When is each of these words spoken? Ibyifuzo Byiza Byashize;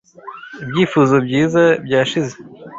Ibyifuzo 0.63 1.15
Byiza 1.25 1.63
Byashize; 1.85 2.35